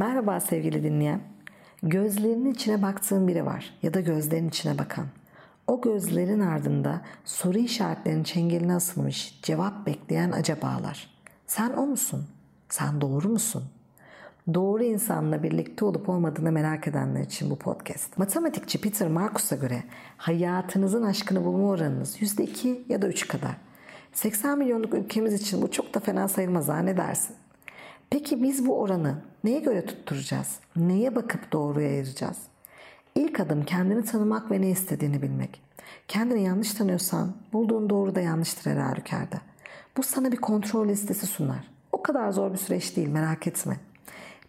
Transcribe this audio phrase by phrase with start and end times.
[0.00, 1.20] Merhaba sevgili dinleyen.
[1.82, 5.06] Gözlerinin içine baktığın biri var ya da gözlerin içine bakan.
[5.66, 11.10] O gözlerin ardında soru işaretlerinin çengeline asılmış cevap bekleyen acabalar.
[11.46, 12.26] Sen o musun?
[12.68, 13.64] Sen doğru musun?
[14.54, 18.18] Doğru insanla birlikte olup olmadığını merak edenler için bu podcast.
[18.18, 19.84] Matematikçi Peter Marcus'a göre
[20.16, 23.56] hayatınızın aşkını bulma oranınız %2 ya da 3 kadar.
[24.12, 27.36] 80 milyonluk ülkemiz için bu çok da fena sayılmaz ha ne dersin?
[28.10, 30.58] Peki biz bu oranı neye göre tutturacağız?
[30.76, 32.38] Neye bakıp doğruya ayıracağız?
[33.14, 35.62] İlk adım kendini tanımak ve ne istediğini bilmek.
[36.08, 39.40] Kendini yanlış tanıyorsan bulduğun doğru da yanlıştır her halükarda.
[39.96, 41.70] Bu sana bir kontrol listesi sunar.
[41.92, 43.76] O kadar zor bir süreç değil merak etme.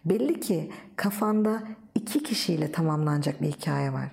[0.04, 1.62] Belli ki kafanda
[1.94, 4.08] iki kişiyle tamamlanacak bir hikaye var.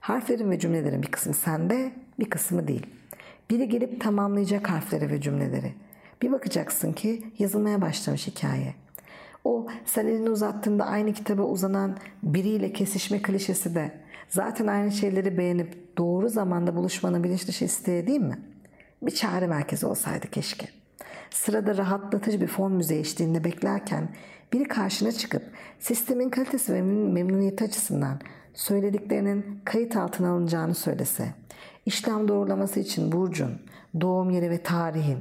[0.00, 2.86] Harflerin ve cümlelerin bir kısmı sende, bir kısmı değil.
[3.50, 5.74] Biri gelip tamamlayacak harfleri ve cümleleri.
[6.22, 8.74] Bir bakacaksın ki yazılmaya başlamış hikaye.
[9.44, 13.92] O sen elini uzattığında aynı kitaba uzanan biriyle kesişme klişesi de
[14.28, 18.38] zaten aynı şeyleri beğenip doğru zamanda buluşmanın bilinç dışı isteği değil mi?
[19.02, 20.68] Bir çağrı merkezi olsaydı keşke.
[21.30, 24.08] Sırada rahatlatıcı bir fon müziği eşliğinde beklerken
[24.52, 25.42] biri karşına çıkıp
[25.78, 28.20] sistemin kalitesi ve memnuniyeti açısından
[28.54, 31.34] söylediklerinin kayıt altına alınacağını söylese,
[31.86, 33.60] işlem doğrulaması için burcun,
[34.00, 35.18] doğum yeri ve tarihin,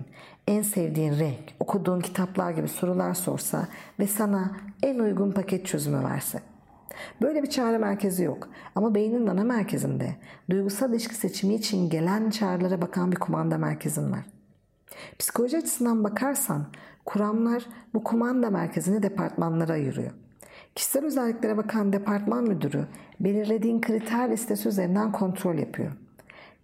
[0.48, 3.68] en sevdiğin renk, okuduğun kitaplar gibi sorular sorsa
[4.00, 4.52] ve sana
[4.84, 6.42] en uygun paket çözümü verse.
[7.22, 10.16] Böyle bir çağrı merkezi yok ama beynin ana merkezinde
[10.50, 14.26] duygusal ilişki seçimi için gelen çağrılara bakan bir kumanda merkezin var.
[15.20, 16.66] Psikoloji açısından bakarsan
[17.06, 20.12] kuramlar bu kumanda merkezini departmanlara ayırıyor.
[20.76, 22.88] Kişisel özelliklere bakan departman müdürü
[23.20, 25.92] belirlediğin kriter listesi üzerinden kontrol yapıyor.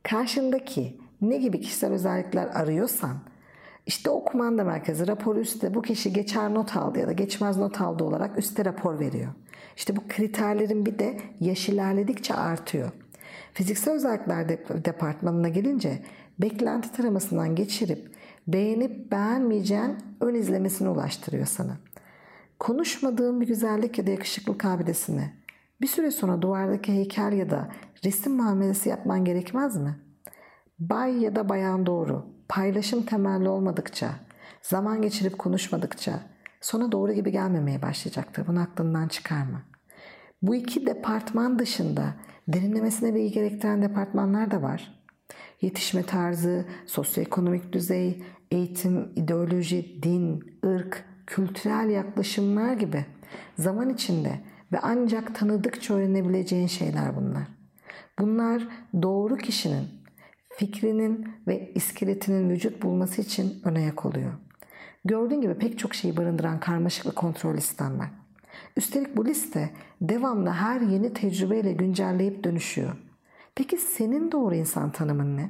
[0.03, 3.17] Karşındaki ne gibi kişisel özellikler arıyorsan
[3.85, 7.81] işte o kumanda merkezi rapor üstte bu kişi geçer not aldı ya da geçmez not
[7.81, 9.31] aldı olarak üstte rapor veriyor.
[9.77, 12.91] İşte bu kriterlerin bir de yaş ilerledikçe artıyor.
[13.53, 14.49] Fiziksel özellikler
[14.86, 16.03] departmanına gelince
[16.39, 18.11] beklenti taramasından geçirip
[18.48, 21.77] beğenip beğenmeyeceğin ön izlemesine ulaştırıyor sana.
[22.59, 25.33] Konuşmadığın bir güzellik ya da yakışıklık abidesine
[25.81, 27.70] bir süre sonra duvardaki heykel ya da
[28.05, 29.95] resim muamelesi yapman gerekmez mi?
[30.80, 34.10] Bay ya da bayan doğru, paylaşım temelli olmadıkça,
[34.61, 36.20] zaman geçirip konuşmadıkça
[36.61, 38.48] sona doğru gibi gelmemeye başlayacaktır.
[38.48, 39.61] Bunu aklından çıkarma.
[40.42, 42.14] Bu iki departman dışında
[42.48, 44.99] derinlemesine bilgi gerektiren departmanlar da var.
[45.61, 53.05] Yetişme tarzı, sosyoekonomik düzey, eğitim, ideoloji, din, ırk, kültürel yaklaşımlar gibi
[53.58, 54.39] zaman içinde
[54.71, 57.48] ve ancak tanıdıkça öğrenebileceğin şeyler bunlar.
[58.20, 58.67] Bunlar
[59.02, 59.98] doğru kişinin
[60.59, 64.33] fikrinin ve iskeletinin vücut bulması için ön ayak oluyor.
[65.05, 68.09] Gördüğün gibi pek çok şeyi barındıran karmaşık bir kontrol listem var.
[68.77, 69.69] Üstelik bu liste
[70.02, 72.95] devamlı her yeni tecrübeyle güncelleyip dönüşüyor.
[73.55, 75.49] Peki senin doğru insan tanımın ne?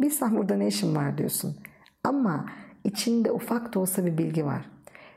[0.00, 1.56] Bilsem burada ne işin var diyorsun.
[2.04, 2.46] Ama
[2.84, 4.70] içinde ufak da olsa bir bilgi var.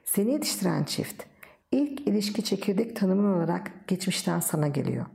[0.03, 1.23] Seni yetiştiren çift
[1.71, 5.05] ilk ilişki çekirdek tanımın olarak geçmişten sana geliyor.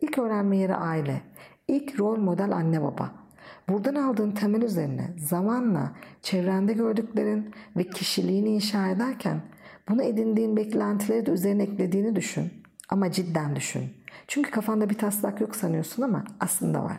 [0.00, 1.22] İlk öğrenme yeri aile,
[1.68, 3.25] ilk rol model anne baba.
[3.68, 5.92] Buradan aldığın temel üzerine zamanla
[6.22, 9.40] çevrende gördüklerin ve kişiliğini inşa ederken
[9.88, 12.52] bunu edindiğin beklentileri de üzerine eklediğini düşün.
[12.88, 13.84] Ama cidden düşün.
[14.28, 16.98] Çünkü kafanda bir taslak yok sanıyorsun ama aslında var.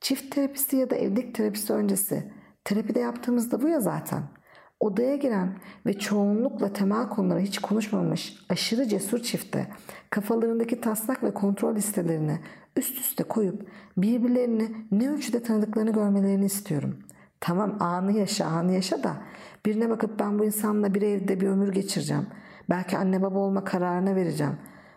[0.00, 2.32] Çift terapisi ya da evlilik terapisi öncesi
[2.64, 4.22] terapide yaptığımızda bu ya zaten.
[4.80, 9.66] Odaya giren ve çoğunlukla temel konuları hiç konuşmamış aşırı cesur çifte
[10.10, 12.38] kafalarındaki taslak ve kontrol listelerini
[12.76, 16.98] üst üste koyup birbirlerini ne ölçüde tanıdıklarını görmelerini istiyorum.
[17.40, 19.16] Tamam anı yaşa anı yaşa da
[19.66, 22.26] birine bakıp ben bu insanla bir evde bir ömür geçireceğim.
[22.70, 24.56] Belki anne baba olma kararını vereceğim.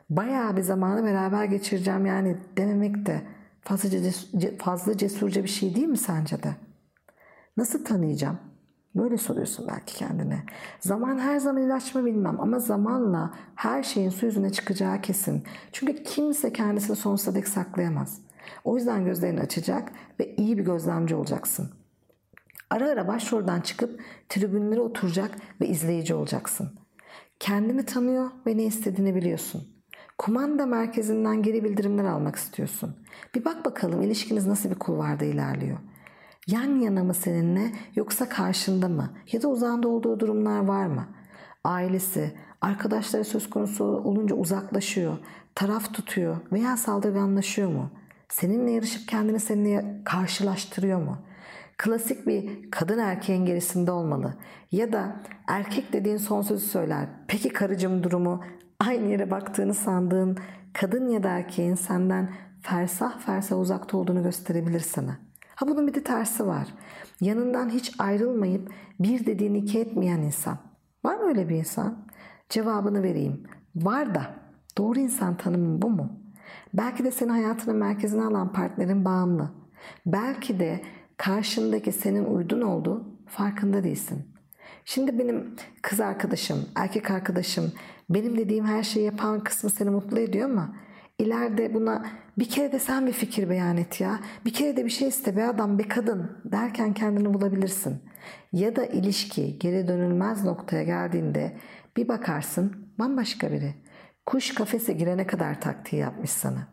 [0.10, 3.22] Bayağı bir zamanı beraber geçireceğim yani dememek de
[3.62, 3.90] fazla,
[4.58, 6.56] fazla cesurca bir şey değil mi sence de?
[7.58, 8.40] Nasıl tanıyacağım?
[8.96, 10.44] Böyle soruyorsun belki kendine.
[10.80, 15.44] Zaman her zaman ilaç mı bilmem ama zamanla her şeyin su yüzüne çıkacağı kesin.
[15.72, 18.22] Çünkü kimse kendisini sonsuza dek saklayamaz.
[18.64, 21.70] O yüzden gözlerini açacak ve iyi bir gözlemci olacaksın.
[22.70, 25.32] Ara ara başrolden çıkıp tribünlere oturacak
[25.62, 26.70] ve izleyici olacaksın.
[27.40, 29.64] Kendini tanıyor ve ne istediğini biliyorsun.
[30.18, 32.96] Kumanda merkezinden geri bildirimler almak istiyorsun.
[33.36, 35.78] Bir bak bakalım ilişkiniz nasıl bir kulvarda ilerliyor.
[36.48, 39.14] Yan yana mı seninle yoksa karşında mı?
[39.32, 41.08] Ya da uzağında olduğu durumlar var mı?
[41.64, 42.32] Ailesi,
[42.62, 45.18] arkadaşları söz konusu olunca uzaklaşıyor,
[45.56, 47.92] taraf tutuyor veya saldırganlaşıyor mu?
[48.30, 51.18] Seninle yarışıp kendini seninle karşılaştırıyor mu?
[51.78, 54.34] Klasik bir kadın erkeğin gerisinde olmalı.
[54.72, 55.16] Ya da
[55.48, 57.08] erkek dediğin son sözü söyler.
[57.28, 58.44] Peki karıcığım durumu
[58.80, 60.38] aynı yere baktığını sandığın
[60.74, 62.30] kadın ya da erkeğin senden
[62.62, 65.25] fersah fersah uzakta olduğunu gösterebilir sana.
[65.56, 66.68] Ha bunun bir de tersi var.
[67.22, 70.58] Yanından hiç ayrılmayıp bir dediğini iki etmeyen insan.
[71.04, 72.06] Var mı öyle bir insan?
[72.50, 73.44] Cevabını vereyim.
[73.76, 74.26] Var da
[74.78, 76.20] doğru insan tanımı bu mu?
[76.74, 79.52] Belki de seni hayatının merkezine alan partnerin bağımlı.
[80.06, 80.82] Belki de
[81.18, 84.36] karşındaki senin uydun olduğu farkında değilsin.
[84.86, 87.72] Şimdi benim kız arkadaşım, erkek arkadaşım,
[88.10, 90.76] benim dediğim her şeyi yapan kısmı seni mutlu ediyor ama
[91.20, 92.06] ileride buna
[92.38, 94.20] bir kere de sen bir fikir beyan et ya.
[94.46, 98.02] Bir kere de bir şey iste be adam be kadın derken kendini bulabilirsin.
[98.54, 101.58] Ya da ilişki geri dönülmez noktaya geldiğinde
[101.98, 103.74] bir bakarsın bambaşka biri.
[104.26, 106.68] Kuş kafese girene kadar taktiği yapmış sana.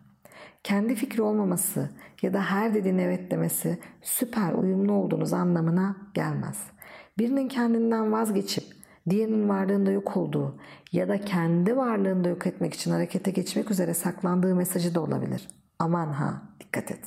[0.62, 1.90] Kendi fikri olmaması
[2.22, 6.58] ya da her dediğin evet demesi süper uyumlu olduğunuz anlamına gelmez.
[7.18, 8.64] Birinin kendinden vazgeçip
[9.10, 10.58] diğerinin varlığında yok olduğu
[10.92, 15.48] ya da kendi varlığında yok etmek için harekete geçmek üzere saklandığı mesajı da olabilir.
[15.78, 17.04] Aman ha dikkat et.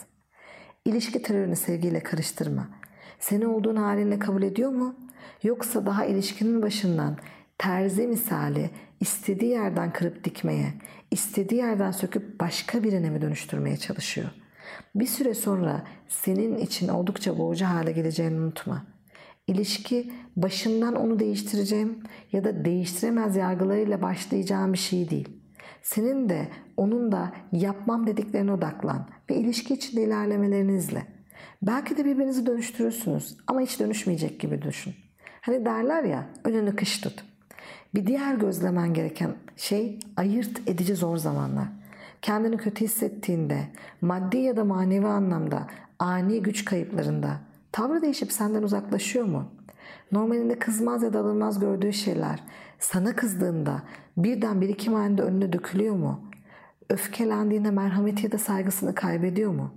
[0.85, 2.67] İlişki terörünü sevgiyle karıştırma.
[3.19, 4.95] Seni olduğun halinle kabul ediyor mu?
[5.43, 7.17] Yoksa daha ilişkinin başından
[7.57, 8.69] terzi misali
[8.99, 10.73] istediği yerden kırıp dikmeye,
[11.11, 14.29] istediği yerden söküp başka birine mi dönüştürmeye çalışıyor?
[14.95, 18.94] Bir süre sonra senin için oldukça boğucu hale geleceğini unutma.
[19.47, 25.29] İlişki başından onu değiştireceğim ya da değiştiremez yargılarıyla başlayacağım bir şey değil.
[25.81, 26.47] Senin de
[26.77, 31.07] onun da yapmam dediklerine odaklan ve ilişki içinde ilerlemelerini izle.
[31.61, 34.93] Belki de birbirinizi dönüştürürsünüz ama hiç dönüşmeyecek gibi düşün.
[35.41, 37.25] Hani derler ya önünü kış tut.
[37.95, 41.67] Bir diğer gözlemen gereken şey ayırt edici zor zamanlar.
[42.21, 43.67] Kendini kötü hissettiğinde,
[44.01, 45.67] maddi ya da manevi anlamda
[45.99, 47.39] ani güç kayıplarında
[47.75, 49.51] tavrı değişip senden uzaklaşıyor mu?
[50.11, 52.43] Normalinde kızmaz ya da alınmaz gördüğü şeyler
[52.79, 53.81] sana kızdığında
[54.17, 56.31] birden birikim halinde önüne dökülüyor mu?
[56.89, 59.71] Öfkelendiğinde merhameti ya da saygısını kaybediyor mu?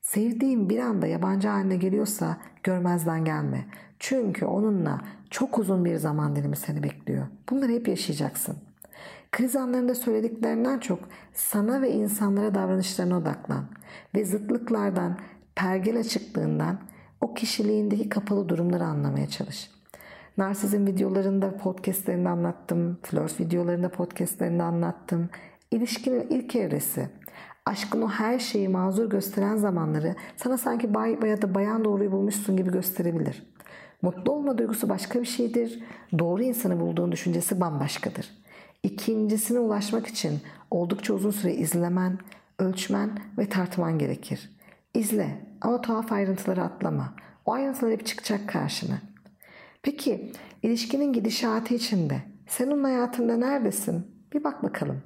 [0.00, 3.66] Sevdiğin bir anda yabancı haline geliyorsa görmezden gelme.
[3.98, 5.00] Çünkü onunla
[5.30, 7.26] çok uzun bir zaman dilimi seni bekliyor.
[7.50, 8.56] Bunları hep yaşayacaksın.
[9.32, 10.98] Kriz anlarında söylediklerinden çok
[11.34, 13.64] sana ve insanlara davranışlarına odaklan
[14.14, 15.18] ve zıtlıklardan,
[15.54, 16.90] pergel açıklığından
[17.20, 19.70] o kişiliğindeki kapalı durumları anlamaya çalış.
[20.38, 22.98] Narsizm videolarında, podcastlerinde anlattım.
[23.02, 25.30] Flört videolarında, podcastlerinde anlattım.
[25.70, 27.08] İlişkinin ilk evresi.
[27.66, 32.56] Aşkın o her şeyi mazur gösteren zamanları sana sanki bay ya da bayan doğruyu bulmuşsun
[32.56, 33.42] gibi gösterebilir.
[34.02, 35.82] Mutlu olma duygusu başka bir şeydir.
[36.18, 38.30] Doğru insanı bulduğun düşüncesi bambaşkadır.
[38.82, 40.40] İkincisine ulaşmak için
[40.70, 42.18] oldukça uzun süre izlemen,
[42.58, 44.50] ölçmen ve tartman gerekir.
[44.94, 47.14] İzle ama tuhaf ayrıntıları atlama.
[47.44, 48.98] O ayrıntılar hep çıkacak karşına.
[49.82, 50.32] Peki
[50.62, 54.06] ilişkinin gidişatı içinde sen onun hayatında neredesin?
[54.34, 55.02] Bir bak bakalım.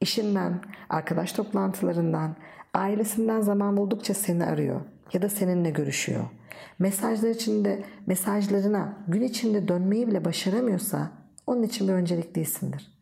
[0.00, 2.36] İşinden, arkadaş toplantılarından,
[2.74, 4.80] ailesinden zaman buldukça seni arıyor
[5.12, 6.24] ya da seninle görüşüyor.
[6.78, 11.10] Mesajlar içinde mesajlarına gün içinde dönmeyi bile başaramıyorsa
[11.46, 12.98] onun için bir öncelik değilsindir.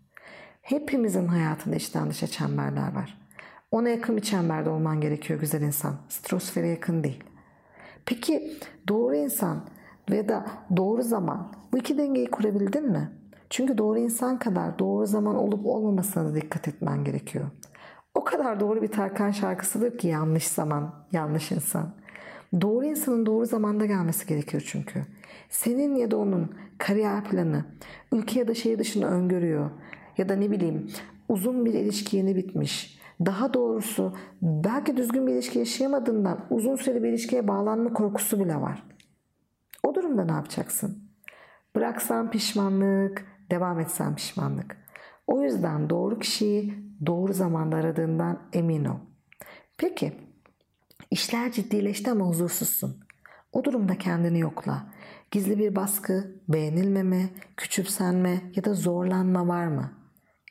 [0.62, 3.25] Hepimizin hayatında içten dışa çemberler var.
[3.70, 5.96] Ona yakın bir çemberde olman gerekiyor güzel insan.
[6.08, 7.24] Strosfere yakın değil.
[8.06, 8.52] Peki
[8.88, 9.64] doğru insan
[10.10, 10.46] ve da
[10.76, 13.10] doğru zaman bu iki dengeyi kurabildin mi?
[13.50, 17.44] Çünkü doğru insan kadar doğru zaman olup olmamasına da dikkat etmen gerekiyor.
[18.14, 21.94] O kadar doğru bir Tarkan şarkısıdır ki yanlış zaman, yanlış insan.
[22.60, 25.02] Doğru insanın doğru zamanda gelmesi gerekiyor çünkü.
[25.50, 27.64] Senin ya da onun kariyer planı,
[28.12, 29.70] ülke ya da şehir dışını öngörüyor.
[30.18, 30.90] Ya da ne bileyim
[31.28, 32.98] uzun bir ilişki yeni bitmiş.
[33.24, 38.82] Daha doğrusu belki düzgün bir ilişki yaşayamadığından uzun süreli bir ilişkiye bağlanma korkusu bile var.
[39.82, 41.10] O durumda ne yapacaksın?
[41.76, 44.76] Bıraksan pişmanlık, devam etsen pişmanlık.
[45.26, 46.74] O yüzden doğru kişiyi
[47.06, 48.98] doğru zamanda aradığından emin ol.
[49.78, 50.12] Peki,
[51.10, 53.00] işler ciddileşti ama huzursuzsun.
[53.52, 54.86] O durumda kendini yokla.
[55.30, 59.92] Gizli bir baskı, beğenilmeme, küçümsenme ya da zorlanma var mı?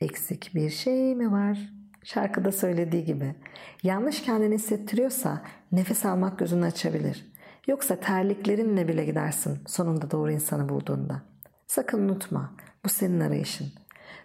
[0.01, 1.74] Eksik bir şey mi var?
[2.05, 3.35] Şarkıda söylediği gibi.
[3.83, 7.31] Yanlış kendini hissettiriyorsa nefes almak gözünü açabilir.
[7.67, 11.21] Yoksa terliklerinle bile gidersin sonunda doğru insanı bulduğunda.
[11.67, 12.53] Sakın unutma
[12.85, 13.67] bu senin arayışın.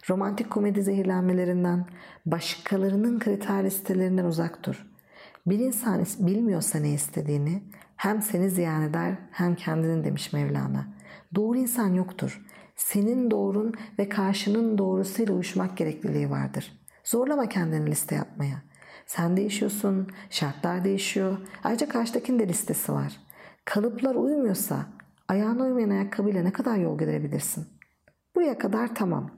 [0.09, 1.85] Romantik komedi zehirlenmelerinden,
[2.25, 4.87] başkalarının kriter listelerinden uzak dur.
[5.45, 7.63] Bir insan bilmiyorsa ne istediğini
[7.95, 10.87] hem seni ziyan eder hem kendini demiş Mevlana.
[11.35, 12.45] Doğru insan yoktur.
[12.75, 16.80] Senin doğrun ve karşının doğrusuyla uyuşmak gerekliliği vardır.
[17.03, 18.61] Zorlama kendini liste yapmaya.
[19.05, 21.37] Sen değişiyorsun, şartlar değişiyor.
[21.63, 23.17] Ayrıca karşıdakinin de listesi var.
[23.65, 24.85] Kalıplar uymuyorsa
[25.27, 27.67] ayağına uymayan ayakkabıyla ne kadar yol gidebilirsin?
[28.35, 29.31] Buraya kadar tamam.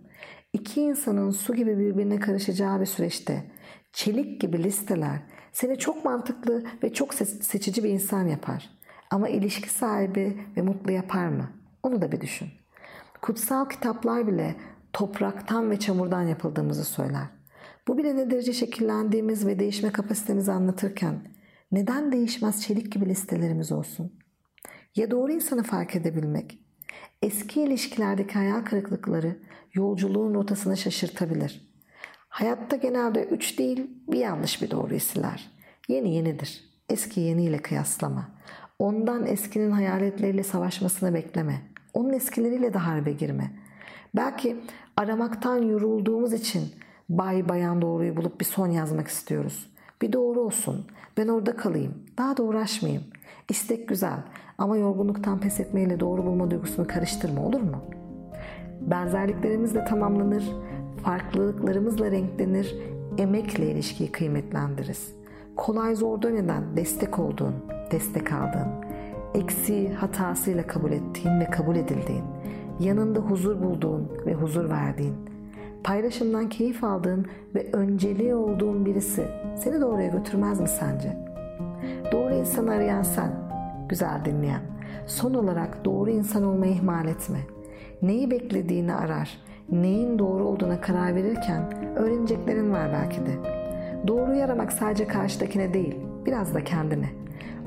[0.53, 3.51] İki insanın su gibi birbirine karışacağı bir süreçte
[3.93, 5.19] çelik gibi listeler
[5.51, 8.69] seni çok mantıklı ve çok seçici bir insan yapar.
[9.11, 11.49] Ama ilişki sahibi ve mutlu yapar mı?
[11.83, 12.47] Onu da bir düşün.
[13.21, 14.55] Kutsal kitaplar bile
[14.93, 17.27] topraktan ve çamurdan yapıldığımızı söyler.
[17.87, 21.19] Bu bile ne derece şekillendiğimiz ve değişme kapasitemizi anlatırken
[21.71, 24.11] neden değişmez çelik gibi listelerimiz olsun?
[24.95, 26.59] Ya doğru insanı fark edebilmek,
[27.21, 29.37] eski ilişkilerdeki hayal kırıklıkları
[29.73, 31.73] yolculuğun rotasını şaşırtabilir.
[32.29, 35.51] Hayatta genelde üç değil bir yanlış bir doğru siler.
[35.87, 36.63] Yeni yenidir.
[36.89, 38.29] Eski yeniyle kıyaslama.
[38.79, 41.61] Ondan eskinin hayaletleriyle savaşmasını bekleme.
[41.93, 43.51] Onun eskileriyle de harbe girme.
[44.15, 44.57] Belki
[44.97, 46.63] aramaktan yorulduğumuz için
[47.09, 49.69] bay bayan doğruyu bulup bir son yazmak istiyoruz.
[50.01, 50.85] Bir doğru olsun.
[51.17, 51.93] Ben orada kalayım.
[52.17, 53.03] Daha da uğraşmayayım.
[53.49, 54.19] İstek güzel
[54.57, 57.83] ama yorgunluktan pes etmeyle doğru bulma duygusunu karıştırma olur mu?
[58.81, 60.43] Benzerliklerimizle tamamlanır,
[61.03, 62.75] farklılıklarımızla renklenir,
[63.17, 65.13] emekle ilişkiyi kıymetlendiririz.
[65.55, 67.53] Kolay zor döneden destek olduğun,
[67.91, 68.67] destek aldığın,
[69.33, 72.23] eksi hatasıyla kabul ettiğin ve kabul edildiğin,
[72.79, 75.15] yanında huzur bulduğun ve huzur verdiğin,
[75.83, 77.25] paylaşımdan keyif aldığın
[77.55, 81.17] ve önceliği olduğun birisi seni doğruya götürmez mi sence?
[82.11, 83.31] Doğru insanı arayan sen,
[83.89, 84.61] güzel dinleyen.
[85.07, 87.39] Son olarak doğru insan olmayı ihmal etme.
[88.01, 89.37] Neyi beklediğini arar,
[89.71, 93.31] neyin doğru olduğuna karar verirken öğreneceklerin var belki de.
[94.07, 97.09] Doğruyu aramak sadece karşıdakine değil, biraz da kendine.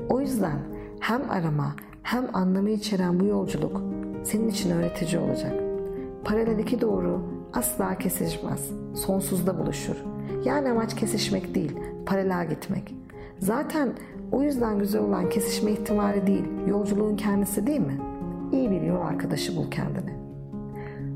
[0.09, 0.59] O yüzden
[0.99, 3.81] hem arama hem anlamı içeren bu yolculuk
[4.23, 5.53] senin için öğretici olacak.
[6.23, 8.71] Paralel iki doğru asla kesişmez.
[8.95, 9.95] Sonsuzda buluşur.
[10.45, 12.95] Yani amaç kesişmek değil, paralel gitmek.
[13.39, 13.93] Zaten
[14.31, 17.97] o yüzden güzel olan kesişme ihtimali değil, yolculuğun kendisi değil mi?
[18.51, 20.17] İyi bir yol arkadaşı bul kendine.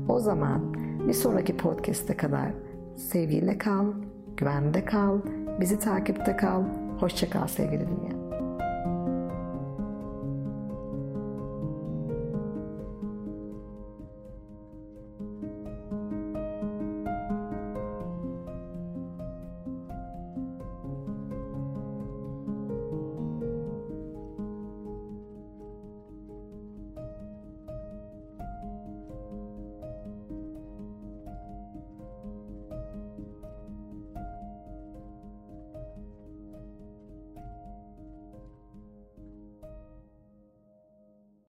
[0.08, 0.74] O zaman
[1.08, 2.50] bir sonraki podcast'e kadar
[2.96, 3.86] sevgiyle kal,
[4.36, 5.18] güvende kal,
[5.60, 6.62] bizi takipte kal.
[7.00, 8.21] Hoşçakal sevgili dünya.